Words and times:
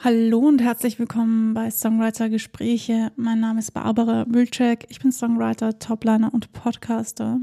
Hallo 0.00 0.38
und 0.38 0.62
herzlich 0.62 1.00
willkommen 1.00 1.54
bei 1.54 1.72
Songwriter 1.72 2.28
Gespräche. 2.28 3.10
Mein 3.16 3.40
Name 3.40 3.58
ist 3.58 3.72
Barbara 3.72 4.26
Wilczek. 4.28 4.86
Ich 4.90 5.00
bin 5.00 5.10
Songwriter, 5.10 5.80
Topliner 5.80 6.32
und 6.32 6.52
Podcaster. 6.52 7.40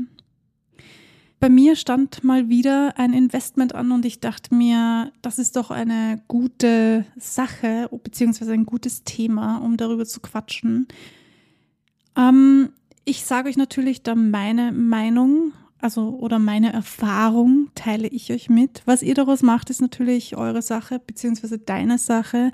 Bei 1.41 1.49
mir 1.49 1.75
stand 1.75 2.23
mal 2.23 2.47
wieder 2.47 2.93
ein 2.97 3.11
Investment 3.11 3.75
an 3.75 3.91
und 3.91 4.05
ich 4.05 4.21
dachte 4.21 4.55
mir, 4.55 5.11
das 5.21 5.37
ist 5.37 5.57
doch 5.57 5.69
eine 5.69 6.23
gute 6.29 7.05
Sache 7.17 7.89
beziehungsweise 7.91 8.53
ein 8.53 8.65
gutes 8.65 9.03
Thema, 9.03 9.57
um 9.57 9.75
darüber 9.75 10.05
zu 10.05 10.21
quatschen. 10.21 10.87
Ähm, 12.15 12.69
ich 13.03 13.25
sage 13.25 13.49
euch 13.49 13.57
natürlich 13.57 14.01
da 14.01 14.15
meine 14.15 14.71
Meinung 14.71 15.51
also 15.79 16.17
oder 16.19 16.39
meine 16.39 16.73
Erfahrung 16.73 17.69
teile 17.75 18.07
ich 18.07 18.31
euch 18.31 18.49
mit. 18.49 18.81
Was 18.85 19.03
ihr 19.03 19.13
daraus 19.13 19.41
macht, 19.41 19.69
ist 19.69 19.81
natürlich 19.81 20.35
eure 20.35 20.61
Sache 20.61 20.99
beziehungsweise 20.99 21.59
deine 21.59 21.97
Sache. 21.97 22.51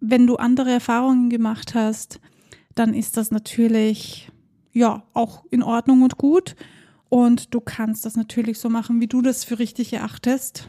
Wenn 0.00 0.26
du 0.26 0.36
andere 0.36 0.70
Erfahrungen 0.70 1.30
gemacht 1.30 1.74
hast, 1.74 2.20
dann 2.74 2.94
ist 2.94 3.16
das 3.16 3.30
natürlich 3.30 4.30
ja 4.72 5.02
auch 5.14 5.44
in 5.50 5.62
Ordnung 5.62 6.02
und 6.02 6.16
gut. 6.18 6.56
Und 7.08 7.54
du 7.54 7.60
kannst 7.60 8.04
das 8.04 8.16
natürlich 8.16 8.58
so 8.58 8.68
machen, 8.68 9.00
wie 9.00 9.06
du 9.06 9.22
das 9.22 9.44
für 9.44 9.58
richtig 9.58 9.92
erachtest. 9.92 10.68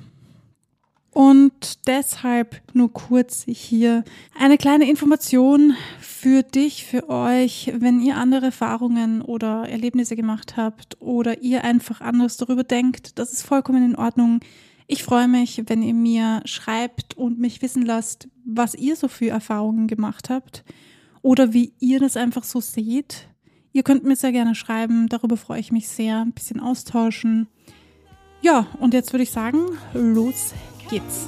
Und 1.17 1.87
deshalb 1.87 2.61
nur 2.73 2.93
kurz 2.93 3.43
hier 3.47 4.03
eine 4.37 4.59
kleine 4.59 4.87
Information 4.87 5.75
für 5.99 6.43
dich, 6.43 6.85
für 6.85 7.09
euch, 7.09 7.73
wenn 7.75 8.01
ihr 8.01 8.17
andere 8.17 8.45
Erfahrungen 8.45 9.23
oder 9.23 9.67
Erlebnisse 9.67 10.15
gemacht 10.15 10.57
habt 10.57 11.01
oder 11.01 11.41
ihr 11.41 11.63
einfach 11.63 12.01
anders 12.01 12.37
darüber 12.37 12.63
denkt. 12.63 13.17
Das 13.17 13.33
ist 13.33 13.41
vollkommen 13.41 13.83
in 13.83 13.95
Ordnung. 13.95 14.41
Ich 14.85 15.01
freue 15.01 15.27
mich, 15.27 15.63
wenn 15.65 15.81
ihr 15.81 15.95
mir 15.95 16.41
schreibt 16.45 17.17
und 17.17 17.39
mich 17.39 17.63
wissen 17.63 17.81
lasst, 17.81 18.27
was 18.45 18.75
ihr 18.75 18.95
so 18.95 19.07
für 19.07 19.29
Erfahrungen 19.29 19.87
gemacht 19.87 20.29
habt 20.29 20.63
oder 21.23 21.51
wie 21.51 21.73
ihr 21.79 21.99
das 21.99 22.15
einfach 22.15 22.43
so 22.43 22.61
seht. 22.61 23.27
Ihr 23.73 23.81
könnt 23.81 24.03
mir 24.03 24.15
sehr 24.15 24.33
gerne 24.33 24.53
schreiben, 24.53 25.09
darüber 25.09 25.35
freue 25.35 25.61
ich 25.61 25.71
mich 25.71 25.87
sehr, 25.87 26.21
ein 26.21 26.33
bisschen 26.33 26.59
austauschen. 26.59 27.47
Ja, 28.41 28.67
und 28.79 28.93
jetzt 28.93 29.13
würde 29.13 29.23
ich 29.23 29.31
sagen, 29.31 29.65
los 29.95 30.53
geht's. 30.87 31.27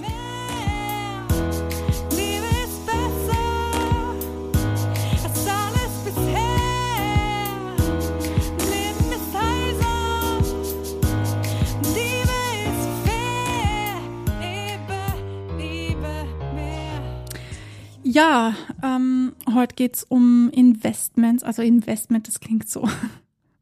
Ja, 18.11 18.55
ähm, 18.81 19.33
heute 19.53 19.75
geht's 19.75 20.03
um 20.03 20.49
Investments. 20.51 21.43
Also 21.43 21.61
Investment, 21.61 22.27
das 22.27 22.39
klingt 22.39 22.67
so. 22.67 22.89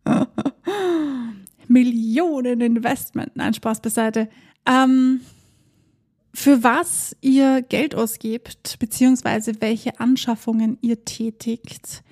Millionen 1.67 2.61
Investment. 2.61 3.35
Nein, 3.35 3.53
Spaß 3.53 3.81
beiseite. 3.81 4.29
Ähm, 4.65 5.21
für 6.33 6.63
was 6.63 7.15
ihr 7.21 7.61
Geld 7.61 7.95
ausgebt, 7.95 8.77
beziehungsweise 8.79 9.59
welche 9.59 9.99
Anschaffungen 9.99 10.77
ihr 10.81 11.03
tätigt, 11.05 12.03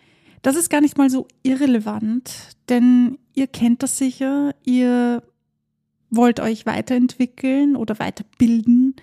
das 0.42 0.56
ist 0.56 0.70
gar 0.70 0.82
nicht 0.82 0.98
mal 0.98 1.10
so 1.10 1.28
irrelevant, 1.42 2.56
denn 2.70 3.18
ihr 3.34 3.48
kennt 3.48 3.82
das 3.82 3.98
sicher, 3.98 4.54
ihr 4.64 5.24
wollt 6.12 6.40
euch 6.40 6.66
weiterentwickeln 6.66 7.76
oder 7.76 7.98
weiterbilden, 8.00 8.96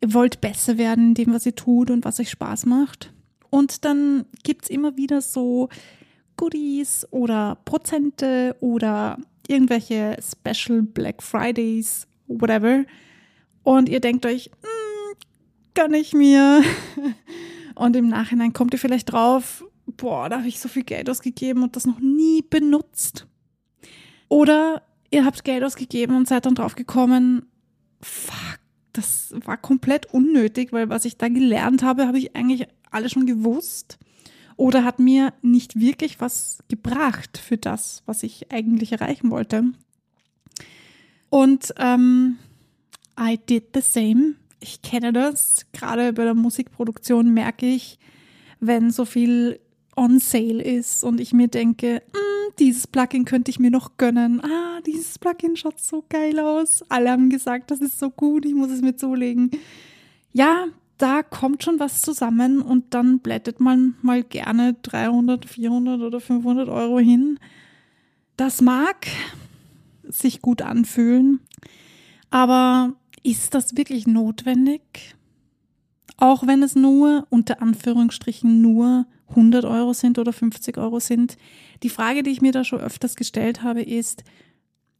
ihr 0.00 0.14
wollt 0.14 0.40
besser 0.40 0.78
werden 0.78 1.08
in 1.08 1.14
dem, 1.14 1.34
was 1.34 1.46
ihr 1.46 1.54
tut 1.54 1.90
und 1.90 2.04
was 2.04 2.20
euch 2.20 2.30
Spaß 2.30 2.66
macht. 2.66 3.12
Und 3.50 3.84
dann 3.84 4.24
gibt 4.42 4.64
es 4.64 4.70
immer 4.70 4.96
wieder 4.96 5.20
so 5.20 5.68
Goodies 6.38 7.06
oder 7.10 7.58
Prozente 7.66 8.56
oder 8.60 9.18
irgendwelche 9.46 10.16
Special 10.20 10.82
Black 10.82 11.22
Fridays, 11.22 12.06
whatever, 12.28 12.84
und 13.62 13.88
ihr 13.88 14.00
denkt 14.00 14.26
euch, 14.26 14.46
hm, 14.46 15.16
gönn 15.74 15.94
ich 15.94 16.12
mir. 16.12 16.62
Und 17.74 17.96
im 17.96 18.08
Nachhinein 18.08 18.52
kommt 18.52 18.74
ihr 18.74 18.78
vielleicht 18.78 19.12
drauf, 19.12 19.64
boah, 19.86 20.28
da 20.28 20.38
habe 20.38 20.48
ich 20.48 20.60
so 20.60 20.68
viel 20.68 20.84
Geld 20.84 21.08
ausgegeben 21.08 21.62
und 21.62 21.74
das 21.74 21.86
noch 21.86 22.00
nie 22.00 22.42
benutzt. 22.42 23.26
Oder 24.28 24.82
ihr 25.10 25.24
habt 25.24 25.42
Geld 25.42 25.64
ausgegeben 25.64 26.14
und 26.14 26.28
seid 26.28 26.46
dann 26.46 26.54
drauf 26.54 26.74
gekommen, 26.74 27.46
fuck, 28.00 28.60
das 28.92 29.34
war 29.44 29.56
komplett 29.56 30.06
unnötig, 30.12 30.72
weil 30.72 30.88
was 30.88 31.04
ich 31.04 31.16
da 31.16 31.28
gelernt 31.28 31.82
habe, 31.82 32.06
habe 32.06 32.18
ich 32.18 32.36
eigentlich 32.36 32.68
alles 32.90 33.12
schon 33.12 33.26
gewusst. 33.26 33.98
Oder 34.56 34.84
hat 34.84 34.98
mir 34.98 35.32
nicht 35.40 35.80
wirklich 35.80 36.20
was 36.20 36.62
gebracht 36.68 37.38
für 37.38 37.56
das, 37.56 38.02
was 38.06 38.22
ich 38.22 38.52
eigentlich 38.52 38.92
erreichen 38.92 39.30
wollte. 39.30 39.64
Und 41.30 41.72
ähm, 41.78 42.36
I 43.18 43.38
did 43.38 43.64
the 43.74 43.80
same. 43.80 44.34
Ich 44.60 44.82
kenne 44.82 45.12
das. 45.12 45.66
Gerade 45.72 46.12
bei 46.12 46.24
der 46.24 46.34
Musikproduktion 46.34 47.32
merke 47.34 47.66
ich, 47.66 47.98
wenn 48.60 48.90
so 48.90 49.04
viel 49.04 49.58
on 49.96 50.18
sale 50.18 50.62
ist 50.62 51.04
und 51.04 51.20
ich 51.20 51.32
mir 51.32 51.48
denke, 51.48 52.02
mm, 52.12 52.54
dieses 52.58 52.86
Plugin 52.86 53.24
könnte 53.24 53.50
ich 53.50 53.58
mir 53.58 53.70
noch 53.70 53.96
gönnen. 53.96 54.40
Ah, 54.42 54.80
dieses 54.86 55.18
Plugin 55.18 55.56
schaut 55.56 55.80
so 55.80 56.04
geil 56.08 56.38
aus. 56.38 56.82
Alle 56.88 57.10
haben 57.10 57.28
gesagt, 57.28 57.70
das 57.70 57.80
ist 57.80 57.98
so 57.98 58.10
gut, 58.10 58.44
ich 58.44 58.54
muss 58.54 58.70
es 58.70 58.80
mir 58.80 58.96
zulegen. 58.96 59.50
Ja, 60.32 60.66
da 60.98 61.22
kommt 61.22 61.64
schon 61.64 61.80
was 61.80 62.00
zusammen 62.00 62.62
und 62.62 62.94
dann 62.94 63.18
blättet 63.18 63.58
man 63.58 63.96
mal 64.02 64.22
gerne 64.22 64.76
300, 64.82 65.46
400 65.46 66.00
oder 66.00 66.20
500 66.20 66.68
Euro 66.68 66.98
hin. 66.98 67.38
Das 68.36 68.60
mag 68.60 69.08
sich 70.04 70.42
gut 70.42 70.62
anfühlen, 70.62 71.40
aber 72.30 72.94
ist 73.22 73.54
das 73.54 73.76
wirklich 73.76 74.06
notwendig? 74.06 75.14
Auch 76.16 76.46
wenn 76.46 76.62
es 76.62 76.74
nur, 76.74 77.26
unter 77.30 77.62
Anführungsstrichen, 77.62 78.60
nur 78.60 79.06
100 79.30 79.64
Euro 79.64 79.92
sind 79.92 80.18
oder 80.18 80.32
50 80.32 80.78
Euro 80.78 81.00
sind. 81.00 81.36
Die 81.82 81.88
Frage, 81.88 82.22
die 82.22 82.30
ich 82.30 82.42
mir 82.42 82.52
da 82.52 82.64
schon 82.64 82.80
öfters 82.80 83.16
gestellt 83.16 83.62
habe, 83.62 83.82
ist, 83.82 84.24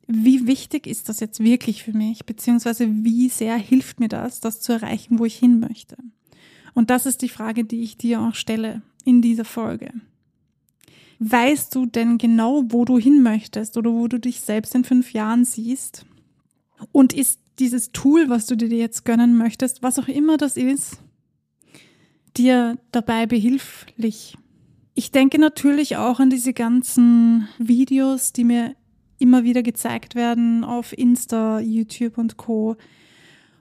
wie 0.06 0.46
wichtig 0.46 0.86
ist 0.86 1.08
das 1.08 1.20
jetzt 1.20 1.40
wirklich 1.40 1.82
für 1.82 1.92
mich? 1.92 2.26
Beziehungsweise 2.26 2.88
wie 3.04 3.28
sehr 3.28 3.56
hilft 3.56 4.00
mir 4.00 4.08
das, 4.08 4.40
das 4.40 4.60
zu 4.60 4.72
erreichen, 4.72 5.18
wo 5.18 5.24
ich 5.24 5.38
hin 5.38 5.60
möchte? 5.60 5.96
Und 6.74 6.90
das 6.90 7.06
ist 7.06 7.22
die 7.22 7.28
Frage, 7.28 7.64
die 7.64 7.82
ich 7.82 7.96
dir 7.96 8.20
auch 8.20 8.34
stelle 8.34 8.82
in 9.04 9.22
dieser 9.22 9.44
Folge. 9.44 9.92
Weißt 11.18 11.74
du 11.74 11.86
denn 11.86 12.18
genau, 12.18 12.64
wo 12.68 12.84
du 12.84 12.98
hin 12.98 13.22
möchtest 13.22 13.76
oder 13.76 13.92
wo 13.92 14.08
du 14.08 14.18
dich 14.18 14.40
selbst 14.40 14.74
in 14.74 14.84
fünf 14.84 15.12
Jahren 15.12 15.44
siehst? 15.44 16.04
Und 16.90 17.12
ist 17.12 17.38
dieses 17.58 17.92
Tool, 17.92 18.28
was 18.28 18.46
du 18.46 18.56
dir 18.56 18.68
jetzt 18.68 19.04
gönnen 19.04 19.36
möchtest, 19.36 19.82
was 19.82 19.98
auch 19.98 20.08
immer 20.08 20.36
das 20.36 20.56
ist, 20.56 20.98
dir 22.36 22.78
dabei 22.90 23.26
behilflich. 23.26 24.36
Ich 24.94 25.10
denke 25.10 25.38
natürlich 25.38 25.96
auch 25.96 26.20
an 26.20 26.30
diese 26.30 26.52
ganzen 26.52 27.48
Videos, 27.58 28.32
die 28.32 28.44
mir 28.44 28.74
immer 29.18 29.44
wieder 29.44 29.62
gezeigt 29.62 30.14
werden 30.14 30.64
auf 30.64 30.96
Insta, 30.96 31.60
YouTube 31.60 32.18
und 32.18 32.36
Co, 32.36 32.76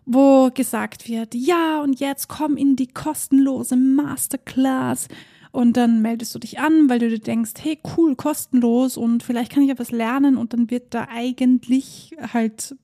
wo 0.05 0.49
gesagt 0.53 1.07
wird, 1.07 1.35
ja, 1.35 1.81
und 1.81 1.99
jetzt 1.99 2.27
komm 2.27 2.57
in 2.57 2.75
die 2.75 2.87
kostenlose 2.87 3.75
Masterclass 3.75 5.07
und 5.51 5.77
dann 5.77 6.01
meldest 6.01 6.33
du 6.33 6.39
dich 6.39 6.59
an, 6.59 6.89
weil 6.89 6.99
du 6.99 7.09
dir 7.09 7.19
denkst, 7.19 7.53
hey, 7.61 7.77
cool, 7.95 8.15
kostenlos 8.15 8.97
und 8.97 9.21
vielleicht 9.21 9.51
kann 9.51 9.63
ich 9.63 9.69
ja 9.69 9.77
was 9.79 9.91
lernen 9.91 10.37
und 10.37 10.53
dann 10.53 10.69
wird 10.71 10.93
da 10.93 11.07
eigentlich 11.09 12.15
halt 12.33 12.75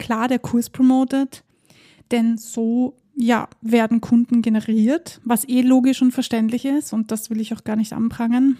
klar 0.00 0.26
der 0.26 0.40
Kurs 0.40 0.70
promotet, 0.70 1.44
denn 2.10 2.36
so 2.36 2.96
ja, 3.14 3.48
werden 3.60 4.00
Kunden 4.00 4.42
generiert, 4.42 5.20
was 5.24 5.48
eh 5.48 5.60
logisch 5.60 6.02
und 6.02 6.10
verständlich 6.10 6.64
ist 6.64 6.92
und 6.92 7.12
das 7.12 7.30
will 7.30 7.40
ich 7.40 7.54
auch 7.54 7.62
gar 7.62 7.76
nicht 7.76 7.92
anprangern. 7.92 8.56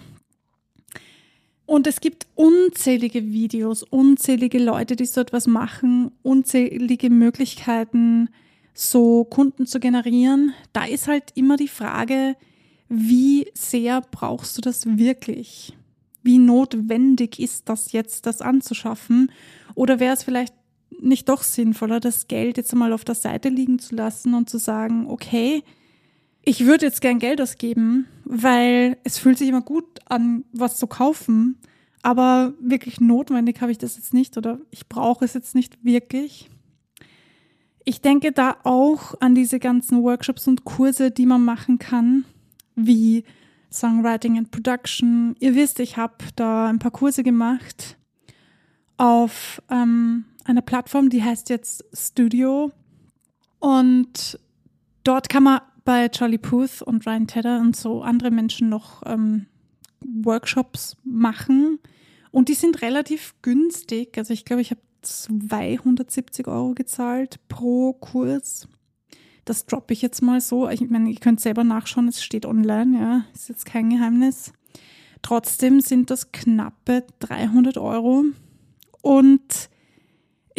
Und 1.67 1.87
es 1.87 2.01
gibt 2.01 2.27
unzählige 2.35 3.33
Videos, 3.33 3.85
unzählige 3.85 4.59
Leute, 4.59 4.97
die 4.97 5.07
so 5.07 5.21
etwas 5.21 5.47
machen, 5.47 6.11
unzählige 6.23 7.11
Möglichkeiten, 7.11 8.29
so 8.75 9.25
Kunden 9.25 9.67
zu 9.67 9.79
generieren. 9.79 10.53
Da 10.73 10.85
ist 10.85 11.07
halt 11.07 11.31
immer 11.37 11.57
die 11.57 11.69
Frage, 11.69 12.35
wie 12.89 13.47
sehr 13.55 14.01
brauchst 14.01 14.59
du 14.59 14.63
das 14.63 14.99
wirklich? 14.99 15.77
Wie 16.25 16.39
notwendig 16.39 17.39
ist 17.39 17.69
das 17.69 17.93
jetzt, 17.93 18.27
das 18.27 18.43
anzuschaffen? 18.43 19.31
Oder 19.77 20.01
wäre 20.01 20.15
es 20.15 20.25
vielleicht 20.25 20.55
nicht 20.99 21.29
doch 21.29 21.43
sinnvoller, 21.43 22.01
das 22.01 22.29
Geld 22.29 22.57
jetzt 22.57 22.75
mal 22.75 22.93
auf 22.93 23.05
der 23.05 23.15
Seite 23.15 23.49
liegen 23.49 23.79
zu 23.79 23.95
lassen 23.95 24.35
und 24.35 24.51
zu 24.51 24.59
sagen, 24.59 25.07
okay, 25.09 25.63
ich 26.43 26.65
würde 26.67 26.87
jetzt 26.87 27.01
gern 27.01 27.19
Geld 27.19 27.41
ausgeben, 27.41 28.07
weil 28.25 28.97
es 29.05 29.19
fühlt 29.19 29.39
sich 29.39 29.49
immer 29.49 29.61
gut 29.61 29.85
an, 30.07 30.45
was 30.53 30.79
zu 30.79 30.87
kaufen, 30.87 31.59
aber 32.03 32.55
wirklich 32.61 33.01
notwendig 33.01 33.61
habe 33.61 33.73
ich 33.73 33.79
das 33.79 33.97
jetzt 33.97 34.15
nicht 34.15 34.37
oder 34.37 34.59
ich 34.71 34.89
brauche 34.89 35.25
es 35.25 35.35
jetzt 35.35 35.55
nicht 35.55 35.85
wirklich. 35.85 36.49
Ich 37.85 38.01
denke 38.01 38.33
da 38.33 38.57
auch 38.65 39.21
an 39.21 39.35
diese 39.35 39.59
ganzen 39.59 40.03
Workshops 40.03 40.49
und 40.49 40.65
Kurse, 40.65 41.11
die 41.11 41.27
man 41.27 41.45
machen 41.45 41.79
kann, 41.79 42.25
wie 42.75 43.25
Songwriting 43.73 44.39
and 44.39 44.51
Production. 44.51 45.35
Ihr 45.41 45.55
wisst, 45.55 45.81
ich 45.81 45.97
habe 45.97 46.15
da 46.37 46.69
ein 46.69 46.79
paar 46.79 46.91
Kurse 46.91 47.23
gemacht 47.23 47.97
auf 48.97 49.63
ähm, 49.71 50.25
einer 50.45 50.63
Plattform, 50.63 51.11
die 51.11 51.23
heißt 51.23 51.51
jetzt 51.51 51.85
Studio. 51.93 52.73
Und 53.59 54.39
dort 55.05 55.29
kann 55.29 55.43
man 55.43 55.61
bei 55.85 56.09
Charlie 56.09 56.39
Puth 56.39 56.83
und 56.83 57.07
Ryan 57.07 57.27
Tedder 57.27 57.61
und 57.61 57.77
so 57.77 58.03
andere 58.03 58.31
Menschen 58.31 58.69
noch 58.69 59.03
ähm, 59.07 59.47
Workshops 60.01 60.97
machen. 61.05 61.79
Und 62.31 62.49
die 62.49 62.55
sind 62.55 62.83
relativ 62.83 63.35
günstig. 63.43 64.17
Also 64.17 64.33
ich 64.33 64.45
glaube, 64.45 64.63
ich 64.63 64.71
habe 64.71 64.81
270 65.03 66.47
Euro 66.47 66.75
gezahlt 66.75 67.41
pro 67.49 67.93
Kurs. 67.95 68.69
Das 69.45 69.67
droppe 69.67 69.93
ich 69.95 70.03
jetzt 70.03 70.23
mal 70.23 70.41
so. 70.41 70.69
Ich 70.69 70.81
meine, 70.81 71.11
ihr 71.11 71.19
könnt 71.19 71.41
selber 71.41 71.65
nachschauen, 71.65 72.09
es 72.09 72.23
steht 72.23 72.47
online, 72.47 72.99
ja, 72.99 73.25
ist 73.35 73.49
jetzt 73.49 73.67
kein 73.67 73.91
Geheimnis. 73.91 74.53
Trotzdem 75.23 75.81
sind 75.81 76.11
das 76.11 76.33
knappe 76.33 77.05
300 77.19 77.79
Euro. 77.79 78.25
Und 79.03 79.71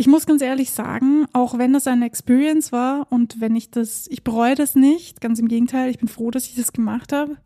ich 0.01 0.07
muss 0.07 0.25
ganz 0.25 0.41
ehrlich 0.41 0.71
sagen, 0.71 1.27
auch 1.31 1.59
wenn 1.59 1.73
das 1.73 1.85
eine 1.85 2.07
Experience 2.07 2.71
war 2.71 3.05
und 3.11 3.39
wenn 3.39 3.55
ich 3.55 3.69
das, 3.69 4.07
ich 4.07 4.23
bereue 4.23 4.55
das 4.55 4.73
nicht, 4.73 5.21
ganz 5.21 5.37
im 5.37 5.47
Gegenteil, 5.47 5.91
ich 5.91 5.99
bin 5.99 6.07
froh, 6.07 6.31
dass 6.31 6.47
ich 6.47 6.55
das 6.55 6.73
gemacht 6.73 7.13
habe. 7.13 7.37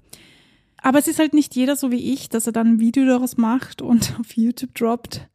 Aber 0.78 0.98
es 0.98 1.10
ist 1.10 1.20
halt 1.20 1.34
nicht 1.34 1.54
jeder 1.54 1.76
so 1.76 1.92
wie 1.92 2.14
ich, 2.14 2.30
dass 2.30 2.48
er 2.48 2.54
dann 2.54 2.68
ein 2.68 2.80
Video 2.80 3.06
daraus 3.06 3.36
macht 3.36 3.82
und 3.82 4.18
auf 4.22 4.38
YouTube 4.38 4.74
droppt. 4.74 5.28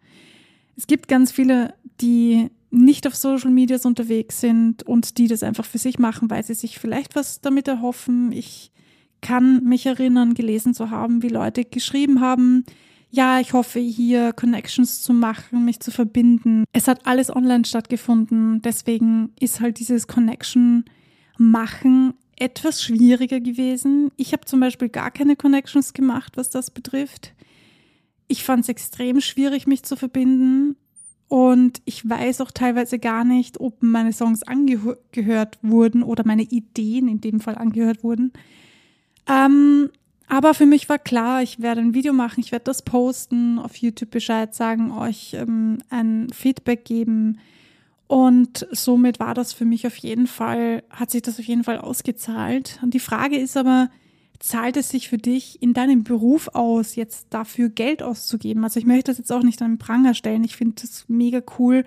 Es 0.79 0.87
gibt 0.87 1.09
ganz 1.09 1.31
viele, 1.31 1.75
die 2.01 2.49
nicht 2.71 3.07
auf 3.07 3.15
Social 3.15 3.51
Medias 3.51 3.85
unterwegs 3.85 4.41
sind 4.41 4.85
und 4.85 5.19
die 5.19 5.29
das 5.29 5.43
einfach 5.43 5.67
für 5.67 5.77
sich 5.77 5.99
machen, 5.99 6.31
weil 6.31 6.43
sie 6.43 6.55
sich 6.55 6.79
vielleicht 6.79 7.17
was 7.17 7.43
damit 7.43 7.69
erhoffen. 7.69 8.33
Ich 8.33 8.73
kann 9.21 9.63
mich 9.65 9.85
erinnern, 9.85 10.33
gelesen 10.33 10.73
zu 10.73 10.89
haben, 10.89 11.23
wie 11.23 11.29
Leute 11.29 11.67
geschrieben 11.67 12.23
haben, 12.23 12.65
ja, 13.11 13.41
ich 13.41 13.53
hoffe 13.53 13.81
hier 13.81 14.33
Connections 14.33 15.03
zu 15.03 15.13
machen, 15.13 15.65
mich 15.65 15.81
zu 15.81 15.91
verbinden. 15.91 16.65
Es 16.73 16.87
hat 16.89 17.07
alles 17.07 17.35
online 17.35 17.65
stattgefunden, 17.65 18.63
deswegen 18.63 19.33
ist 19.41 19.61
halt 19.61 19.79
dieses 19.81 20.07
Connection 20.07 20.85
machen 21.37 22.15
etwas 22.37 22.83
schwieriger 22.83 23.41
gewesen. 23.41 24.11
Ich 24.17 24.33
habe 24.33 24.45
zum 24.45 24.61
Beispiel 24.61 24.89
gar 24.89 25.11
keine 25.11 25.37
Connections 25.37 25.93
gemacht, 25.93 26.37
was 26.37 26.51
das 26.51 26.71
betrifft. 26.71 27.35
Ich 28.29 28.45
fand 28.45 28.63
es 28.63 28.69
extrem 28.69 29.21
schwierig, 29.21 29.67
mich 29.67 29.83
zu 29.83 29.97
verbinden. 29.97 30.77
Und 31.29 31.81
ich 31.85 32.09
weiß 32.09 32.41
auch 32.41 32.51
teilweise 32.51 32.99
gar 32.99 33.25
nicht, 33.25 33.61
ob 33.61 33.83
meine 33.83 34.13
Songs 34.13 34.43
angehört 34.43 35.59
wurden 35.63 36.03
oder 36.03 36.25
meine 36.27 36.43
Ideen 36.43 37.09
in 37.09 37.21
dem 37.21 37.41
Fall 37.41 37.57
angehört 37.57 38.03
wurden. 38.03 38.33
Ähm, 39.29 39.91
aber 40.31 40.55
für 40.55 40.65
mich 40.65 40.89
war 40.89 41.01
klar, 41.01 41.43
ich 41.43 41.61
werde 41.61 41.81
ein 41.81 41.93
Video 41.93 42.13
machen, 42.13 42.39
ich 42.39 42.53
werde 42.53 42.65
das 42.65 42.83
posten, 42.83 43.59
auf 43.59 43.75
YouTube 43.75 44.13
Bescheid 44.13 44.55
sagen, 44.55 44.93
euch 44.93 45.35
ähm, 45.35 45.79
ein 45.91 46.29
Feedback 46.33 46.85
geben. 46.85 47.41
Und 48.07 48.65
somit 48.71 49.19
war 49.19 49.35
das 49.35 49.53
für 49.53 49.65
mich 49.65 49.89
auf 49.89 49.97
jeden 49.97 50.29
Fall, 50.29 50.85
hat 50.89 51.11
sich 51.11 51.23
das 51.23 51.41
auf 51.41 51.45
jeden 51.45 51.65
Fall 51.65 51.79
ausgezahlt. 51.79 52.79
Und 52.81 52.95
die 52.95 53.01
Frage 53.01 53.39
ist 53.39 53.57
aber, 53.57 53.91
zahlt 54.39 54.77
es 54.77 54.91
sich 54.91 55.09
für 55.09 55.19
dich 55.19 55.61
in 55.63 55.75
deinem 55.75 56.05
Beruf 56.05 56.47
aus, 56.55 56.95
jetzt 56.95 57.27
dafür 57.31 57.69
Geld 57.69 58.01
auszugeben? 58.01 58.63
Also 58.63 58.79
ich 58.79 58.87
möchte 58.87 59.11
das 59.11 59.19
jetzt 59.19 59.33
auch 59.33 59.43
nicht 59.43 59.61
an 59.63 59.73
den 59.73 59.79
Pranger 59.79 60.15
stellen. 60.15 60.45
Ich 60.45 60.55
finde 60.55 60.81
es 60.85 61.07
mega 61.09 61.43
cool, 61.59 61.85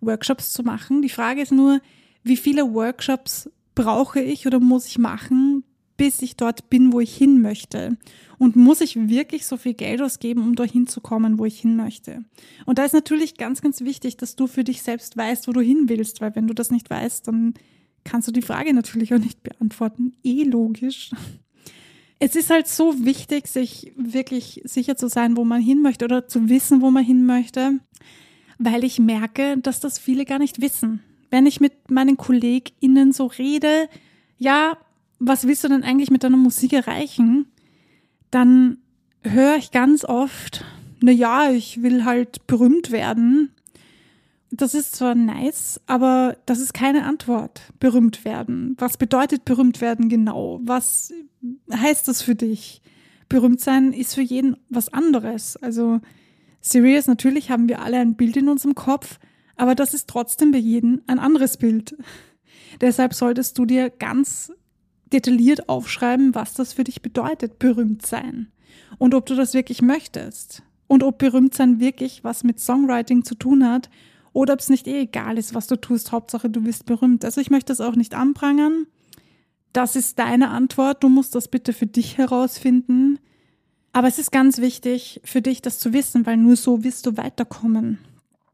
Workshops 0.00 0.52
zu 0.52 0.64
machen. 0.64 1.02
Die 1.02 1.08
Frage 1.08 1.40
ist 1.40 1.52
nur, 1.52 1.80
wie 2.24 2.36
viele 2.36 2.74
Workshops 2.74 3.48
brauche 3.76 4.20
ich 4.20 4.44
oder 4.48 4.58
muss 4.58 4.86
ich 4.86 4.98
machen, 4.98 5.45
bis 5.96 6.22
ich 6.22 6.36
dort 6.36 6.70
bin, 6.70 6.92
wo 6.92 7.00
ich 7.00 7.16
hin 7.16 7.40
möchte? 7.40 7.96
Und 8.38 8.54
muss 8.54 8.80
ich 8.80 9.08
wirklich 9.08 9.46
so 9.46 9.56
viel 9.56 9.74
Geld 9.74 10.02
ausgeben, 10.02 10.42
um 10.42 10.54
dorthin 10.54 10.86
zu 10.86 11.00
kommen, 11.00 11.38
wo 11.38 11.46
ich 11.46 11.60
hin 11.60 11.76
möchte? 11.76 12.24
Und 12.66 12.78
da 12.78 12.84
ist 12.84 12.92
natürlich 12.92 13.36
ganz, 13.36 13.62
ganz 13.62 13.80
wichtig, 13.80 14.16
dass 14.16 14.36
du 14.36 14.46
für 14.46 14.64
dich 14.64 14.82
selbst 14.82 15.16
weißt, 15.16 15.48
wo 15.48 15.52
du 15.52 15.60
hin 15.60 15.88
willst, 15.88 16.20
weil 16.20 16.34
wenn 16.36 16.46
du 16.46 16.54
das 16.54 16.70
nicht 16.70 16.90
weißt, 16.90 17.28
dann 17.28 17.54
kannst 18.04 18.28
du 18.28 18.32
die 18.32 18.42
Frage 18.42 18.72
natürlich 18.74 19.14
auch 19.14 19.18
nicht 19.18 19.42
beantworten. 19.42 20.12
Eh 20.22 20.44
logisch. 20.44 21.10
Es 22.18 22.34
ist 22.34 22.48
halt 22.48 22.66
so 22.66 23.04
wichtig, 23.04 23.46
sich 23.46 23.92
wirklich 23.96 24.62
sicher 24.64 24.96
zu 24.96 25.08
sein, 25.08 25.36
wo 25.36 25.44
man 25.44 25.60
hin 25.60 25.82
möchte 25.82 26.06
oder 26.06 26.28
zu 26.28 26.48
wissen, 26.48 26.80
wo 26.80 26.90
man 26.90 27.04
hin 27.04 27.26
möchte, 27.26 27.78
weil 28.58 28.84
ich 28.84 28.98
merke, 28.98 29.58
dass 29.58 29.80
das 29.80 29.98
viele 29.98 30.24
gar 30.24 30.38
nicht 30.38 30.60
wissen. 30.62 31.02
Wenn 31.30 31.44
ich 31.44 31.60
mit 31.60 31.90
meinen 31.90 32.16
KollegInnen 32.16 33.12
so 33.12 33.26
rede, 33.26 33.88
ja, 34.38 34.78
was 35.18 35.46
willst 35.46 35.64
du 35.64 35.68
denn 35.68 35.82
eigentlich 35.82 36.10
mit 36.10 36.24
deiner 36.24 36.36
Musik 36.36 36.72
erreichen? 36.72 37.46
Dann 38.30 38.78
höre 39.22 39.56
ich 39.56 39.70
ganz 39.70 40.04
oft, 40.04 40.64
na 41.00 41.12
ja, 41.12 41.50
ich 41.50 41.82
will 41.82 42.04
halt 42.04 42.46
berühmt 42.46 42.90
werden. 42.90 43.50
Das 44.50 44.74
ist 44.74 44.94
zwar 44.94 45.14
nice, 45.14 45.80
aber 45.86 46.36
das 46.46 46.60
ist 46.60 46.72
keine 46.72 47.04
Antwort. 47.04 47.60
Berühmt 47.80 48.24
werden. 48.24 48.76
Was 48.78 48.96
bedeutet 48.96 49.44
berühmt 49.44 49.80
werden 49.80 50.08
genau? 50.08 50.60
Was 50.62 51.12
heißt 51.72 52.08
das 52.08 52.22
für 52.22 52.34
dich? 52.34 52.80
Berühmt 53.28 53.60
sein 53.60 53.92
ist 53.92 54.14
für 54.14 54.22
jeden 54.22 54.56
was 54.68 54.92
anderes. 54.92 55.56
Also 55.56 56.00
serious, 56.60 57.06
natürlich 57.06 57.50
haben 57.50 57.68
wir 57.68 57.82
alle 57.82 57.98
ein 57.98 58.16
Bild 58.16 58.36
in 58.36 58.48
unserem 58.48 58.74
Kopf, 58.74 59.18
aber 59.56 59.74
das 59.74 59.94
ist 59.94 60.08
trotzdem 60.08 60.52
bei 60.52 60.58
jedem 60.58 61.02
ein 61.06 61.18
anderes 61.18 61.56
Bild. 61.56 61.96
Deshalb 62.80 63.14
solltest 63.14 63.58
du 63.58 63.64
dir 63.64 63.90
ganz 63.90 64.52
detailliert 65.12 65.68
aufschreiben, 65.68 66.34
was 66.34 66.54
das 66.54 66.72
für 66.72 66.84
dich 66.84 67.02
bedeutet, 67.02 67.58
berühmt 67.58 68.04
sein. 68.04 68.48
Und 68.98 69.14
ob 69.14 69.26
du 69.26 69.34
das 69.34 69.54
wirklich 69.54 69.82
möchtest. 69.82 70.62
Und 70.88 71.02
ob 71.02 71.18
berühmt 71.18 71.54
sein 71.54 71.80
wirklich 71.80 72.24
was 72.24 72.44
mit 72.44 72.60
Songwriting 72.60 73.24
zu 73.24 73.34
tun 73.34 73.68
hat 73.68 73.90
oder 74.32 74.52
ob 74.52 74.60
es 74.60 74.68
nicht 74.68 74.86
eh 74.86 75.00
egal 75.00 75.38
ist, 75.38 75.54
was 75.54 75.66
du 75.66 75.76
tust. 75.76 76.12
Hauptsache, 76.12 76.50
du 76.50 76.60
bist 76.60 76.86
berühmt. 76.86 77.24
Also 77.24 77.40
ich 77.40 77.50
möchte 77.50 77.72
das 77.72 77.80
auch 77.80 77.96
nicht 77.96 78.14
anprangern. 78.14 78.86
Das 79.72 79.96
ist 79.96 80.18
deine 80.18 80.50
Antwort. 80.50 81.02
Du 81.02 81.08
musst 81.08 81.34
das 81.34 81.48
bitte 81.48 81.72
für 81.72 81.86
dich 81.86 82.18
herausfinden. 82.18 83.18
Aber 83.92 84.08
es 84.08 84.18
ist 84.18 84.30
ganz 84.30 84.58
wichtig 84.58 85.22
für 85.24 85.40
dich, 85.40 85.62
das 85.62 85.78
zu 85.78 85.94
wissen, 85.94 86.26
weil 86.26 86.36
nur 86.36 86.56
so 86.56 86.84
wirst 86.84 87.06
du 87.06 87.16
weiterkommen. 87.16 87.98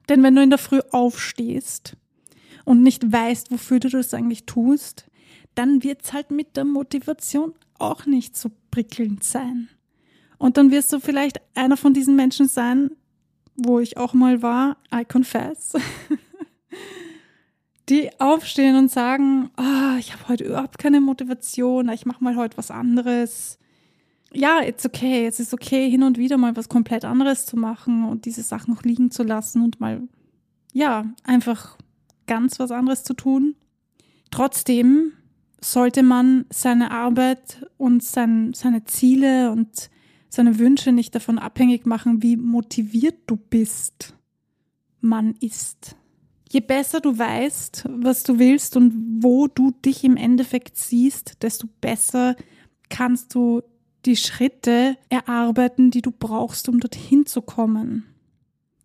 Denn 0.09 0.23
wenn 0.23 0.37
du 0.37 0.43
in 0.43 0.51
der 0.51 0.59
Früh 0.59 0.81
aufstehst 0.93 1.97
und 2.65 2.83
nicht 2.83 3.11
weißt, 3.11 3.51
wofür 3.51 3.81
du 3.81 3.89
das 3.89 4.15
eigentlich 4.15 4.47
tust, 4.47 5.11
dann 5.55 5.83
wird's 5.83 6.13
halt 6.13 6.31
mit 6.31 6.57
der 6.57 6.65
Motivation 6.65 7.55
auch 7.79 8.07
nicht 8.07 8.37
so 8.37 8.51
prickelnd 8.71 9.25
sein. 9.25 9.69
Und 10.39 10.57
dann 10.57 10.71
wirst 10.71 10.93
du 10.93 11.01
vielleicht 11.01 11.41
einer 11.55 11.77
von 11.77 11.95
diesen 11.95 12.17
Menschen 12.17 12.49
sein, 12.49 12.91
wo 13.57 13.79
ich 13.81 13.97
auch 13.97 14.15
mal 14.15 14.43
war, 14.43 14.77
I 14.93 15.05
confess, 15.05 15.75
die 17.89 18.11
aufstehen 18.19 18.77
und 18.77 18.91
sagen, 18.91 19.51
oh, 19.57 19.97
ich 19.99 20.13
habe 20.13 20.29
heute 20.29 20.45
überhaupt 20.45 20.79
keine 20.79 21.01
Motivation, 21.01 21.89
ich 21.91 22.07
mache 22.07 22.25
mal 22.25 22.37
heute 22.37 22.57
was 22.57 22.71
anderes. 22.71 23.59
Ja, 24.33 24.63
it's 24.63 24.87
okay, 24.87 25.27
es 25.27 25.39
ist 25.41 25.53
okay, 25.53 25.91
hin 25.91 26.03
und 26.03 26.17
wieder 26.17 26.39
mal 26.39 26.57
was 26.57 26.69
komplett 26.69 27.05
anderes 27.05 27.45
zu 27.45 27.57
machen 27.57 28.09
und 28.09 28.25
diese 28.25 28.43
Sachen 28.43 28.73
noch 28.73 28.83
liegen 28.83 29.11
zu 29.11 29.25
lassen 29.25 29.63
und 29.63 29.79
mal, 29.79 30.09
ja, 30.73 31.05
einfach 31.23 31.77
ganz 32.27 32.59
was 32.59 32.71
anderes 32.71 33.05
zu 33.05 33.13
tun. 33.13 33.57
Trotzdem 34.31 35.13
sollte 35.65 36.03
man 36.03 36.45
seine 36.51 36.91
Arbeit 36.91 37.67
und 37.79 38.03
sein, 38.03 38.53
seine 38.55 38.85
Ziele 38.85 39.53
und 39.53 39.91
seine 40.29 40.59
Wünsche 40.59 40.93
nicht 40.93 41.15
davon 41.15 41.39
abhängig 41.39 41.87
machen, 41.87 42.23
wie 42.23 42.37
motiviert 42.37 43.21
du 43.27 43.37
bist, 43.37 44.15
man 45.01 45.35
ist. 45.41 45.97
Je 46.51 46.61
besser 46.61 47.01
du 47.01 47.19
weißt, 47.19 47.85
was 47.89 48.25
du 48.25 48.39
willst 48.39 48.77
und 48.77 48.93
wo 49.23 49.47
du 49.47 49.71
dich 49.71 50.05
im 50.05 50.17
Endeffekt 50.17 50.77
siehst, 50.77 51.43
desto 51.43 51.67
besser 51.81 52.37
kannst 52.89 53.35
du 53.35 53.63
die 54.05 54.17
Schritte 54.17 54.97
erarbeiten, 55.09 55.91
die 55.91 56.03
du 56.03 56.11
brauchst, 56.11 56.69
um 56.69 56.81
dorthin 56.81 57.25
zu 57.25 57.41
kommen. 57.41 58.05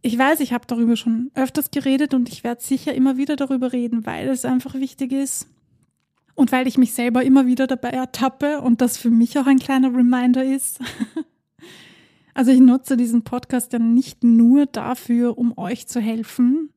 Ich 0.02 0.18
weiß, 0.18 0.40
ich 0.42 0.54
habe 0.54 0.66
darüber 0.68 0.96
schon 0.96 1.32
öfters 1.34 1.72
geredet 1.72 2.14
und 2.14 2.30
ich 2.30 2.44
werde 2.44 2.62
sicher 2.62 2.94
immer 2.94 3.18
wieder 3.18 3.36
darüber 3.36 3.74
reden, 3.74 4.06
weil 4.06 4.30
es 4.30 4.46
einfach 4.46 4.76
wichtig 4.76 5.12
ist. 5.12 5.48
Und 6.38 6.52
weil 6.52 6.68
ich 6.68 6.78
mich 6.78 6.94
selber 6.94 7.24
immer 7.24 7.48
wieder 7.48 7.66
dabei 7.66 7.90
ertappe 7.90 8.62
und 8.62 8.80
das 8.80 8.96
für 8.98 9.10
mich 9.10 9.40
auch 9.40 9.48
ein 9.48 9.60
kleiner 9.60 9.94
Reminder 9.94 10.44
ist. 10.44 10.80
Also 12.34 12.52
ich 12.52 12.60
nutze 12.60 12.98
diesen 12.98 13.24
Podcast 13.24 13.74
ja 13.74 13.80
nicht 13.80 14.24
nur 14.24 14.68
dafür, 14.68 15.40
um 15.40 15.58
euch 15.58 15.88
zu 15.88 16.00
helfen, 16.00 16.70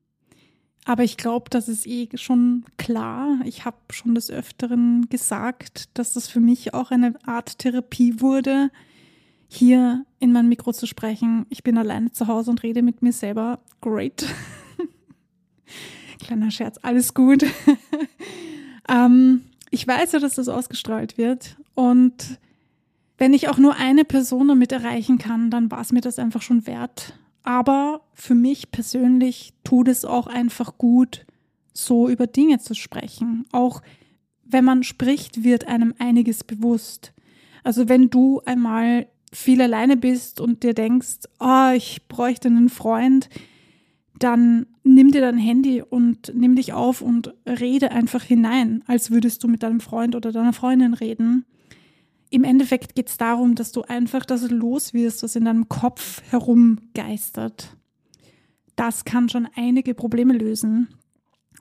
aber 0.85 1.03
ich 1.03 1.17
glaube, 1.17 1.49
das 1.49 1.69
ist 1.69 1.85
eh 1.85 2.09
schon 2.15 2.65
klar. 2.77 3.39
Ich 3.45 3.65
habe 3.65 3.77
schon 3.91 4.15
des 4.15 4.31
Öfteren 4.31 5.07
gesagt, 5.09 5.89
dass 5.93 6.13
das 6.13 6.27
für 6.27 6.39
mich 6.39 6.73
auch 6.73 6.89
eine 6.89 7.13
Art 7.27 7.59
Therapie 7.59 8.19
wurde, 8.21 8.71
hier 9.47 10.05
in 10.19 10.31
mein 10.31 10.49
Mikro 10.49 10.73
zu 10.73 10.87
sprechen. 10.87 11.45
Ich 11.49 11.61
bin 11.61 11.77
alleine 11.77 12.11
zu 12.11 12.27
Hause 12.27 12.49
und 12.49 12.63
rede 12.63 12.81
mit 12.81 13.03
mir 13.03 13.13
selber. 13.13 13.59
Great. 13.81 14.25
Kleiner 16.19 16.49
Scherz, 16.49 16.79
alles 16.81 17.13
gut. 17.13 17.45
ähm, 18.89 19.41
ich 19.71 19.87
weiß 19.87 20.11
ja, 20.11 20.19
dass 20.19 20.35
das 20.35 20.49
ausgestrahlt 20.49 21.17
wird. 21.17 21.57
Und 21.73 22.39
wenn 23.17 23.33
ich 23.33 23.47
auch 23.47 23.57
nur 23.57 23.75
eine 23.75 24.05
Person 24.05 24.49
damit 24.49 24.71
erreichen 24.71 25.17
kann, 25.17 25.49
dann 25.49 25.71
war 25.71 25.81
es 25.81 25.91
mir 25.91 26.01
das 26.01 26.19
einfach 26.19 26.41
schon 26.41 26.67
wert. 26.67 27.17
Aber 27.43 28.01
für 28.13 28.35
mich 28.35 28.71
persönlich 28.71 29.53
tut 29.63 29.87
es 29.87 30.05
auch 30.05 30.27
einfach 30.27 30.77
gut, 30.77 31.25
so 31.73 32.09
über 32.09 32.27
Dinge 32.27 32.59
zu 32.59 32.75
sprechen. 32.75 33.45
Auch 33.51 33.81
wenn 34.43 34.65
man 34.65 34.83
spricht, 34.83 35.43
wird 35.43 35.67
einem 35.67 35.95
einiges 35.97 36.43
bewusst. 36.43 37.13
Also 37.63 37.87
wenn 37.87 38.09
du 38.09 38.41
einmal 38.45 39.07
viel 39.31 39.61
alleine 39.61 39.95
bist 39.95 40.41
und 40.41 40.63
dir 40.63 40.73
denkst, 40.73 41.19
oh, 41.39 41.71
ich 41.73 42.07
bräuchte 42.09 42.49
einen 42.49 42.69
Freund, 42.69 43.29
dann 44.23 44.67
nimm 44.83 45.11
dir 45.11 45.21
dein 45.21 45.37
Handy 45.37 45.81
und 45.81 46.31
nimm 46.35 46.55
dich 46.55 46.73
auf 46.73 47.01
und 47.01 47.33
rede 47.47 47.91
einfach 47.91 48.23
hinein, 48.23 48.83
als 48.87 49.09
würdest 49.09 49.43
du 49.43 49.47
mit 49.47 49.63
deinem 49.63 49.79
Freund 49.79 50.15
oder 50.15 50.31
deiner 50.31 50.53
Freundin 50.53 50.93
reden. 50.93 51.45
Im 52.29 52.43
Endeffekt 52.43 52.95
geht 52.95 53.09
es 53.09 53.17
darum, 53.17 53.55
dass 53.55 53.71
du 53.71 53.81
einfach 53.81 54.25
das 54.25 54.49
los 54.49 54.93
wirst, 54.93 55.23
was 55.23 55.35
in 55.35 55.45
deinem 55.45 55.69
Kopf 55.69 56.21
herumgeistert. 56.29 57.75
Das 58.75 59.05
kann 59.05 59.27
schon 59.27 59.47
einige 59.55 59.93
Probleme 59.93 60.33
lösen. 60.33 60.87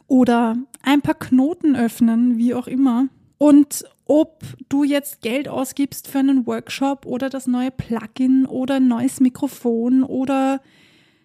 Oder 0.07 0.57
ein 0.83 1.03
paar 1.03 1.15
Knoten 1.15 1.77
öffnen, 1.77 2.37
wie 2.37 2.55
auch 2.55 2.67
immer. 2.67 3.09
Und 3.39 3.85
ob 4.05 4.43
du 4.69 4.85
jetzt 4.85 5.23
Geld 5.23 5.49
ausgibst 5.49 6.09
für 6.09 6.19
einen 6.19 6.47
Workshop 6.47 7.07
oder 7.07 7.31
das 7.31 7.47
neue 7.47 7.71
Plugin 7.71 8.45
oder 8.45 8.75
ein 8.75 8.89
neues 8.89 9.21
Mikrofon 9.21 10.03
oder 10.03 10.61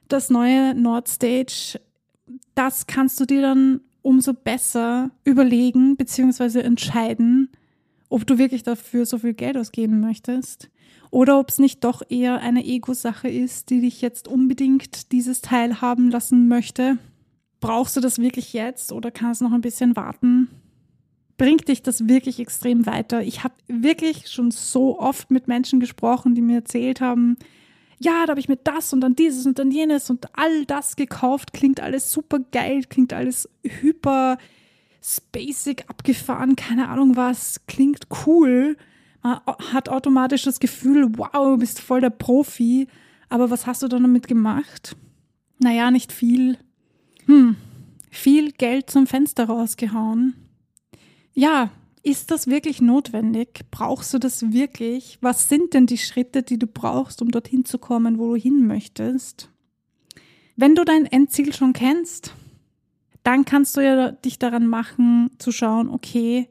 das 0.08 0.30
neue 0.30 0.76
Nordstage, 0.76 1.80
das 2.54 2.88
kannst 2.88 3.20
du 3.20 3.26
dir 3.26 3.42
dann 3.42 3.82
umso 4.02 4.34
besser 4.34 5.12
überlegen 5.24 5.98
bzw. 5.98 6.60
entscheiden, 6.60 7.50
ob 8.10 8.26
du 8.28 8.38
wirklich 8.38 8.64
dafür 8.64 9.06
so 9.06 9.18
viel 9.18 9.34
Geld 9.34 9.58
ausgeben 9.58 10.00
möchtest 10.00 10.70
oder 11.12 11.40
ob 11.40 11.50
es 11.50 11.60
nicht 11.60 11.84
doch 11.84 12.02
eher 12.08 12.40
eine 12.42 12.66
Ego-Sache 12.66 13.30
ist, 13.30 13.70
die 13.70 13.82
dich 13.82 14.02
jetzt 14.02 14.28
unbedingt 14.28 15.12
dieses 15.12 15.42
Teil 15.42 15.82
haben 15.82 16.10
lassen 16.10 16.48
möchte. 16.48 16.98
Brauchst 17.60 17.98
du 17.98 18.02
das 18.02 18.20
wirklich 18.20 18.54
jetzt 18.54 18.92
oder 18.92 19.12
kannst 19.12 19.42
noch 19.42 19.54
ein 19.54 19.62
bisschen 19.62 19.96
warten? 19.96 20.50
Bringt 21.38 21.68
dich 21.68 21.82
das 21.82 22.08
wirklich 22.08 22.40
extrem 22.40 22.86
weiter? 22.86 23.24
Ich 23.24 23.44
habe 23.44 23.56
wirklich 23.68 24.28
schon 24.30 24.52
so 24.52 25.00
oft 25.00 25.32
mit 25.32 25.48
Menschen 25.48 25.80
gesprochen, 25.80 26.36
die 26.36 26.42
mir 26.42 26.58
erzählt 26.58 27.02
haben, 27.02 27.38
ja, 28.00 28.26
da 28.26 28.32
habe 28.32 28.40
ich 28.40 28.50
mir 28.50 28.58
das 28.58 28.92
und 28.94 29.02
dann 29.02 29.16
dieses 29.16 29.46
und 29.46 29.60
dann 29.60 29.72
jenes 29.72 30.10
und 30.10 30.28
all 30.38 30.66
das 30.66 30.96
gekauft. 30.96 31.54
Klingt 31.54 31.80
alles 31.80 32.12
super 32.12 32.40
geil, 32.52 32.84
klingt 32.90 33.14
alles 33.14 33.50
hyper 33.64 34.38
spacig 35.02 35.86
abgefahren, 35.88 36.56
keine 36.56 36.90
Ahnung 36.90 37.16
was, 37.16 37.62
klingt 37.68 38.08
cool. 38.26 38.76
Man 39.22 39.40
hat 39.74 39.90
automatisch 39.90 40.44
das 40.44 40.60
Gefühl, 40.60 41.18
wow, 41.18 41.58
bist 41.58 41.80
voll 41.80 42.02
der 42.02 42.10
Profi. 42.10 42.88
Aber 43.30 43.50
was 43.50 43.66
hast 43.66 43.82
du 43.82 43.88
dann 43.88 44.04
damit 44.04 44.28
gemacht? 44.28 44.96
Naja, 45.60 45.90
nicht 45.92 46.12
viel. 46.12 46.58
Hm, 47.26 47.56
viel 48.12 48.52
Geld 48.52 48.90
zum 48.90 49.08
Fenster 49.08 49.46
rausgehauen. 49.46 50.36
Ja, 51.34 51.70
ist 52.06 52.30
das 52.30 52.46
wirklich 52.48 52.82
notwendig? 52.82 53.66
Brauchst 53.72 54.14
du 54.14 54.20
das 54.20 54.54
wirklich? 54.54 55.18
Was 55.22 55.50
sind 55.50 55.74
denn 55.74 55.88
die 55.88 55.98
Schritte, 55.98 56.44
die 56.44 56.60
du 56.60 56.68
brauchst, 56.68 57.22
um 57.22 57.32
dorthin 57.32 57.66
zu 57.66 57.80
kommen, 57.80 58.20
wo 58.20 58.36
du 58.36 58.42
hin 58.42 58.68
möchtest? 58.68 59.50
Wenn 60.56 60.76
du 60.76 60.86
dein 60.86 61.06
Endziel 61.06 61.52
schon 61.52 61.74
kennst, 61.74 62.36
dann 63.24 63.44
kannst 63.44 63.76
du 63.76 63.82
ja 63.82 64.12
dich 64.12 64.38
daran 64.38 64.68
machen, 64.68 65.32
zu 65.40 65.52
schauen, 65.52 65.90
okay, 65.90 66.48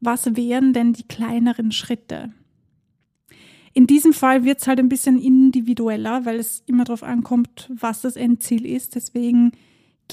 was 0.00 0.36
wären 0.36 0.72
denn 0.72 0.92
die 0.92 1.06
kleineren 1.06 1.72
Schritte? 1.72 2.32
In 3.74 3.88
diesem 3.88 4.12
Fall 4.12 4.44
wird 4.44 4.60
es 4.60 4.68
halt 4.68 4.78
ein 4.78 4.88
bisschen 4.88 5.18
individueller, 5.18 6.24
weil 6.24 6.38
es 6.38 6.62
immer 6.66 6.84
darauf 6.84 7.02
ankommt, 7.02 7.68
was 7.74 8.02
das 8.02 8.14
Endziel 8.14 8.66
ist. 8.66 8.94
Deswegen 8.94 9.50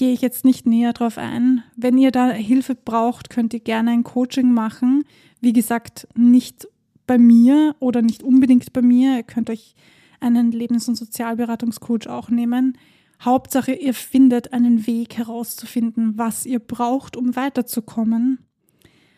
gehe 0.00 0.14
ich 0.14 0.22
jetzt 0.22 0.46
nicht 0.46 0.64
näher 0.64 0.94
drauf 0.94 1.18
ein. 1.18 1.62
Wenn 1.76 1.98
ihr 1.98 2.10
da 2.10 2.30
Hilfe 2.30 2.74
braucht, 2.74 3.28
könnt 3.28 3.52
ihr 3.52 3.60
gerne 3.60 3.90
ein 3.90 4.02
Coaching 4.02 4.50
machen. 4.50 5.04
Wie 5.42 5.52
gesagt, 5.52 6.08
nicht 6.16 6.66
bei 7.06 7.18
mir 7.18 7.76
oder 7.80 8.00
nicht 8.00 8.22
unbedingt 8.22 8.72
bei 8.72 8.80
mir. 8.80 9.16
Ihr 9.16 9.24
könnt 9.24 9.50
euch 9.50 9.74
einen 10.18 10.52
Lebens- 10.52 10.88
und 10.88 10.94
Sozialberatungscoach 10.94 12.08
auch 12.08 12.30
nehmen. 12.30 12.78
Hauptsache, 13.20 13.74
ihr 13.74 13.92
findet 13.92 14.54
einen 14.54 14.86
Weg 14.86 15.18
herauszufinden, 15.18 16.16
was 16.16 16.46
ihr 16.46 16.60
braucht, 16.60 17.14
um 17.14 17.36
weiterzukommen. 17.36 18.38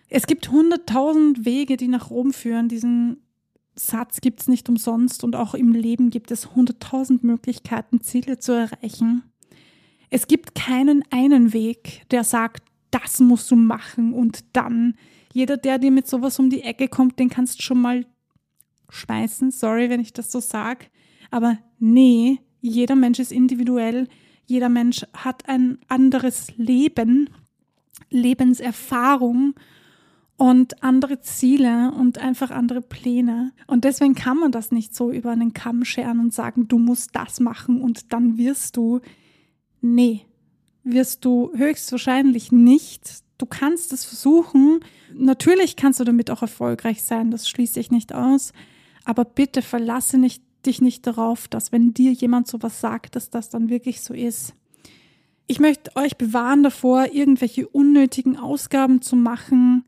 Es 0.09 0.27
gibt 0.27 0.51
hunderttausend 0.51 1.45
Wege, 1.45 1.77
die 1.77 1.87
nach 1.87 2.11
Rom 2.11 2.33
führen. 2.33 2.69
Diesen 2.69 3.19
Satz 3.77 4.21
gibt 4.21 4.41
es 4.41 4.49
nicht 4.49 4.69
umsonst 4.69 5.23
und 5.23 5.37
auch 5.37 5.55
im 5.55 5.75
Leben 5.75 6.11
gibt 6.11 6.33
es 6.33 6.57
hunderttausend 6.57 7.23
Möglichkeiten, 7.23 8.01
Ziele 8.01 8.41
zu 8.41 8.51
erreichen. 8.51 9.23
Es 10.14 10.26
gibt 10.26 10.54
keinen 10.54 11.02
einen 11.09 11.54
Weg, 11.54 12.02
der 12.11 12.23
sagt, 12.23 12.62
das 12.90 13.19
musst 13.19 13.50
du 13.50 13.57
machen 13.57 14.12
und 14.12 14.45
dann. 14.52 14.95
Jeder, 15.33 15.57
der 15.57 15.78
dir 15.78 15.90
mit 15.90 16.07
sowas 16.07 16.38
um 16.38 16.50
die 16.50 16.61
Ecke 16.61 16.88
kommt, 16.88 17.19
den 17.19 17.31
kannst 17.31 17.59
du 17.59 17.62
schon 17.62 17.81
mal 17.81 18.04
schmeißen. 18.90 19.50
Sorry, 19.50 19.88
wenn 19.88 20.00
ich 20.00 20.12
das 20.12 20.31
so 20.31 20.40
sage. 20.40 20.85
Aber 21.31 21.57
nee, 21.78 22.40
jeder 22.61 22.95
Mensch 22.95 23.21
ist 23.21 23.33
individuell. 23.33 24.07
Jeder 24.45 24.69
Mensch 24.69 25.07
hat 25.14 25.49
ein 25.49 25.78
anderes 25.88 26.49
Leben, 26.59 27.31
Lebenserfahrung 28.11 29.54
und 30.37 30.83
andere 30.83 31.23
Ziele 31.23 31.90
und 31.92 32.19
einfach 32.19 32.50
andere 32.50 32.83
Pläne. 32.83 33.52
Und 33.66 33.85
deswegen 33.85 34.14
kann 34.14 34.37
man 34.37 34.52
das 34.52 34.73
nicht 34.73 34.95
so 34.95 35.11
über 35.11 35.31
einen 35.31 35.54
Kamm 35.54 35.87
scheren 35.87 36.21
und 36.21 36.35
sagen, 36.35 36.69
du 36.69 36.78
musst 36.78 37.16
das 37.16 37.40
machen 37.40 37.81
und 37.81 38.12
dann 38.12 38.37
wirst 38.37 38.76
du. 38.76 39.00
Nee, 39.83 40.27
wirst 40.85 41.25
du 41.25 41.51
höchstwahrscheinlich 41.55 42.53
nicht. 42.53 43.23
Du 43.37 43.47
kannst 43.47 43.93
es 43.93 44.05
versuchen. 44.05 44.81
Natürlich 45.12 45.77
kannst 45.77 46.01
du 46.01 46.05
damit 46.05 46.31
auch 46.31 46.43
erfolgreich 46.43 47.03
sein, 47.03 47.31
das 47.31 47.49
schließe 47.49 47.81
ich 47.81 47.91
nicht 47.91 48.15
aus. 48.15 48.53
Aber 49.05 49.25
bitte 49.25 49.61
verlasse 49.61 50.19
nicht, 50.19 50.43
dich 50.65 50.81
nicht 50.81 51.07
darauf, 51.07 51.49
dass 51.49 51.73
wenn 51.73 51.93
dir 51.93 52.12
jemand 52.12 52.47
sowas 52.47 52.81
sagt, 52.81 53.17
dass 53.17 53.31
das 53.31 53.51
dann 53.51 53.69
wirklich 53.69 54.01
so 54.01 54.15
ist. 54.15 54.55
Ich 55.49 55.59
möchte 55.59 55.97
euch 55.97 56.17
bewahren 56.17 56.62
davor, 56.62 57.09
irgendwelche 57.12 57.67
unnötigen 57.69 58.37
Ausgaben 58.37 59.03
zu 59.03 59.17
machen. 59.17 59.85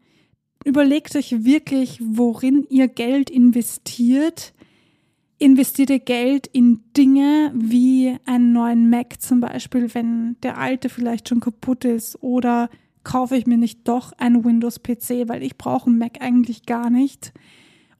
Überlegt 0.64 1.14
euch 1.14 1.44
wirklich, 1.44 2.00
worin 2.02 2.66
ihr 2.68 2.88
Geld 2.88 3.30
investiert 3.30 4.53
investiert 5.38 5.90
ihr 5.90 5.98
Geld 5.98 6.46
in 6.46 6.80
Dinge 6.96 7.52
wie 7.54 8.16
einen 8.24 8.52
neuen 8.52 8.88
Mac 8.90 9.20
zum 9.20 9.40
Beispiel, 9.40 9.92
wenn 9.94 10.36
der 10.42 10.58
alte 10.58 10.88
vielleicht 10.88 11.28
schon 11.28 11.40
kaputt 11.40 11.84
ist 11.84 12.22
oder 12.22 12.70
kaufe 13.02 13.36
ich 13.36 13.46
mir 13.46 13.58
nicht 13.58 13.86
doch 13.86 14.12
einen 14.12 14.44
Windows-PC, 14.44 15.28
weil 15.28 15.42
ich 15.42 15.58
brauche 15.58 15.88
einen 15.88 15.98
Mac 15.98 16.20
eigentlich 16.20 16.64
gar 16.64 16.88
nicht 16.90 17.32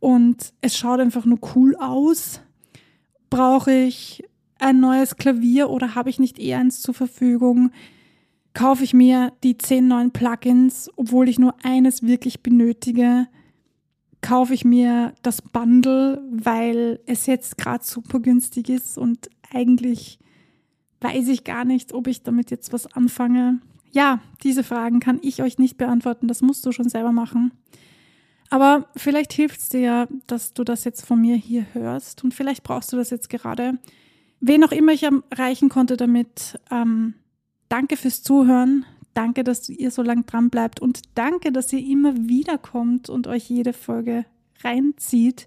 und 0.00 0.52
es 0.60 0.76
schaut 0.76 1.00
einfach 1.00 1.24
nur 1.24 1.38
cool 1.54 1.76
aus. 1.76 2.40
Brauche 3.30 3.72
ich 3.72 4.22
ein 4.58 4.78
neues 4.80 5.16
Klavier 5.16 5.70
oder 5.70 5.94
habe 5.94 6.10
ich 6.10 6.18
nicht 6.18 6.38
eher 6.38 6.58
eins 6.58 6.82
zur 6.82 6.94
Verfügung? 6.94 7.70
Kaufe 8.52 8.84
ich 8.84 8.94
mir 8.94 9.32
die 9.42 9.58
zehn 9.58 9.88
neuen 9.88 10.10
Plugins, 10.10 10.90
obwohl 10.96 11.28
ich 11.28 11.38
nur 11.38 11.54
eines 11.64 12.02
wirklich 12.02 12.42
benötige? 12.42 13.26
Kaufe 14.24 14.54
ich 14.54 14.64
mir 14.64 15.12
das 15.20 15.42
Bundle, 15.42 16.22
weil 16.30 16.98
es 17.04 17.26
jetzt 17.26 17.58
gerade 17.58 17.84
super 17.84 18.20
günstig 18.20 18.70
ist 18.70 18.96
und 18.96 19.28
eigentlich 19.52 20.18
weiß 21.02 21.28
ich 21.28 21.44
gar 21.44 21.66
nicht, 21.66 21.92
ob 21.92 22.06
ich 22.06 22.22
damit 22.22 22.50
jetzt 22.50 22.72
was 22.72 22.86
anfange. 22.86 23.60
Ja, 23.92 24.20
diese 24.42 24.64
Fragen 24.64 24.98
kann 24.98 25.18
ich 25.20 25.42
euch 25.42 25.58
nicht 25.58 25.76
beantworten, 25.76 26.26
das 26.26 26.40
musst 26.40 26.64
du 26.64 26.72
schon 26.72 26.88
selber 26.88 27.12
machen. 27.12 27.52
Aber 28.48 28.88
vielleicht 28.96 29.34
hilft 29.34 29.60
es 29.60 29.68
dir 29.68 29.80
ja, 29.80 30.08
dass 30.26 30.54
du 30.54 30.64
das 30.64 30.84
jetzt 30.84 31.04
von 31.04 31.20
mir 31.20 31.36
hier 31.36 31.66
hörst 31.74 32.24
und 32.24 32.32
vielleicht 32.32 32.62
brauchst 32.62 32.94
du 32.94 32.96
das 32.96 33.10
jetzt 33.10 33.28
gerade. 33.28 33.78
Wen 34.40 34.64
auch 34.64 34.72
immer 34.72 34.92
ich 34.92 35.02
erreichen 35.02 35.68
konnte 35.68 35.98
damit, 35.98 36.58
ähm, 36.70 37.12
danke 37.68 37.98
fürs 37.98 38.22
Zuhören. 38.22 38.86
Danke, 39.14 39.44
dass 39.44 39.68
ihr 39.68 39.90
so 39.90 40.02
lange 40.02 40.24
dran 40.24 40.50
bleibt 40.50 40.80
und 40.80 41.02
danke, 41.14 41.52
dass 41.52 41.72
ihr 41.72 41.84
immer 41.84 42.14
wieder 42.16 42.58
kommt 42.58 43.08
und 43.08 43.26
euch 43.26 43.48
jede 43.48 43.72
Folge 43.72 44.26
reinzieht. 44.62 45.46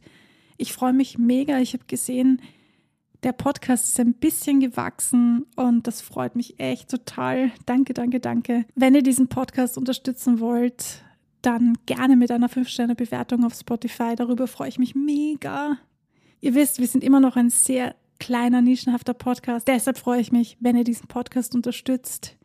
Ich 0.58 0.74
freue 0.74 0.94
mich 0.94 1.18
mega. 1.18 1.60
Ich 1.60 1.74
habe 1.74 1.84
gesehen, 1.86 2.42
der 3.24 3.34
Podcast 3.34 3.90
ist 3.90 4.00
ein 4.00 4.14
bisschen 4.14 4.60
gewachsen 4.60 5.46
und 5.56 5.86
das 5.86 6.02
freut 6.02 6.36
mich 6.36 6.60
echt 6.60 6.90
total. 6.90 7.52
Danke, 7.66 7.94
danke, 7.94 8.20
danke. 8.20 8.66
Wenn 8.76 8.96
ihr 8.96 9.04
diesen 9.04 9.28
Podcast 9.28 9.78
unterstützen 9.78 10.40
wollt, 10.40 11.04
dann 11.42 11.78
gerne 11.86 12.16
mit 12.16 12.32
einer 12.32 12.50
5-Sterne-Bewertung 12.50 13.44
auf 13.44 13.54
Spotify. 13.54 14.16
Darüber 14.16 14.48
freue 14.48 14.70
ich 14.70 14.80
mich 14.80 14.96
mega. 14.96 15.78
Ihr 16.40 16.56
wisst, 16.56 16.80
wir 16.80 16.88
sind 16.88 17.04
immer 17.04 17.20
noch 17.20 17.36
ein 17.36 17.50
sehr 17.50 17.96
kleiner, 18.20 18.62
nischenhafter 18.62 19.14
Podcast. 19.14 19.68
Deshalb 19.68 19.98
freue 19.98 20.22
ich 20.22 20.32
mich, 20.32 20.58
wenn 20.60 20.76
ihr 20.76 20.84
diesen 20.84 21.08
Podcast 21.08 21.54
unterstützt. 21.56 22.37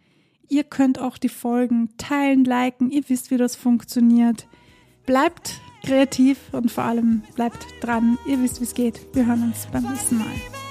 Ihr 0.53 0.65
könnt 0.65 0.99
auch 0.99 1.17
die 1.17 1.31
Folgen 1.31 1.97
teilen, 1.97 2.45
liken. 2.45 2.91
Ihr 2.91 3.09
wisst, 3.09 3.31
wie 3.31 3.39
das 3.39 3.57
funktioniert. 3.57 4.49
Bleibt 5.07 5.63
kreativ 5.83 6.53
und 6.53 6.71
vor 6.71 6.85
allem 6.85 7.23
bleibt 7.35 7.65
dran. 7.81 8.19
Ihr 8.27 8.39
wisst, 8.43 8.61
wie 8.61 8.65
es 8.65 8.75
geht. 8.75 9.01
Wir 9.15 9.25
hören 9.25 9.45
uns 9.45 9.67
beim 9.73 9.85
nächsten 9.85 10.19
Mal. 10.19 10.62